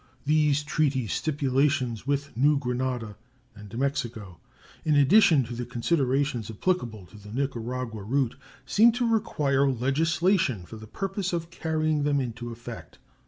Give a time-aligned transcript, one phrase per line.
[0.25, 3.17] These treaty stipulations with New Granada
[3.55, 4.39] and Mexico,
[4.83, 8.35] in addition to the considerations applicable to the Nicaragua route,
[8.65, 12.97] seem to require legislation for the purpose of carrying them into effect.